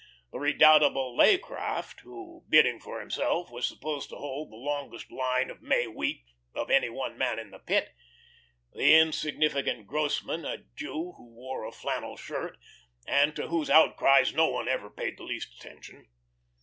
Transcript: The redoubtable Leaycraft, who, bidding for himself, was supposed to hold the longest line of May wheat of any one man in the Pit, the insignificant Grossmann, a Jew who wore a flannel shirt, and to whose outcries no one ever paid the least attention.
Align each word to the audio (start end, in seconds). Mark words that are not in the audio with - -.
The 0.31 0.39
redoubtable 0.39 1.15
Leaycraft, 1.15 1.99
who, 1.99 2.43
bidding 2.49 2.79
for 2.79 2.99
himself, 2.99 3.51
was 3.51 3.67
supposed 3.67 4.09
to 4.09 4.15
hold 4.15 4.49
the 4.51 4.55
longest 4.55 5.11
line 5.11 5.51
of 5.51 5.61
May 5.61 5.85
wheat 5.85 6.23
of 6.55 6.71
any 6.71 6.89
one 6.89 7.19
man 7.19 7.37
in 7.37 7.51
the 7.51 7.59
Pit, 7.59 7.89
the 8.73 8.95
insignificant 8.97 9.85
Grossmann, 9.85 10.43
a 10.43 10.57
Jew 10.75 11.13
who 11.17 11.31
wore 11.35 11.65
a 11.67 11.71
flannel 11.71 12.17
shirt, 12.17 12.57
and 13.07 13.35
to 13.35 13.49
whose 13.49 13.69
outcries 13.69 14.33
no 14.33 14.49
one 14.49 14.67
ever 14.67 14.89
paid 14.89 15.17
the 15.19 15.23
least 15.23 15.53
attention. 15.53 16.07